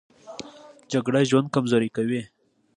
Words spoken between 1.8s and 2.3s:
کوي